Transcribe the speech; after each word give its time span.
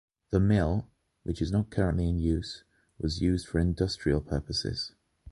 The 0.31 0.39
mill, 0.39 0.87
which 1.21 1.43
is 1.43 1.51
not 1.51 1.69
currently 1.69 2.09
in 2.09 2.17
use, 2.17 2.63
was 2.97 3.21
used 3.21 3.45
for 3.45 3.59
industrial 3.59 4.19
purposes. 4.19 4.93